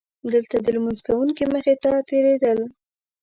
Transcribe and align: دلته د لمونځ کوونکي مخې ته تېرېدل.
دلته 0.31 0.55
د 0.61 0.67
لمونځ 0.75 0.99
کوونکي 1.07 1.43
مخې 1.53 1.73
ته 1.83 1.89
تېرېدل. 2.09 2.59